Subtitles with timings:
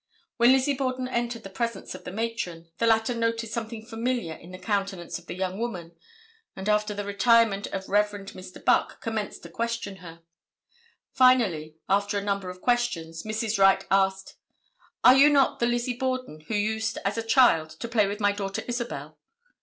[0.37, 4.49] When Lizzie Borden entered the presence of the matron, the latter noticed something familiar in
[4.49, 5.95] the countenance of the young woman,
[6.55, 8.07] and after the retirement of Rev.
[8.09, 8.65] Mr.
[8.65, 10.21] Buck commenced to question her.
[11.13, 13.59] Finally, after a number of questions, Mrs.
[13.59, 14.37] Wright asked,
[15.03, 18.31] "Are you not the Lizzie Borden who used as a child to play with my
[18.31, 19.19] daughter Isabel?"